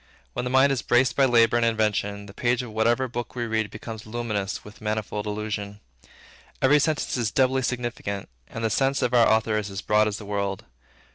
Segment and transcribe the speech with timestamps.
[0.33, 3.45] When the mind is braced by labor and invention, the page of whatever book we
[3.45, 5.79] read becomes luminous with manifold allusion.
[6.59, 10.17] Every sentence is doubly significant, and the sense of our author is as broad as
[10.17, 10.65] the world.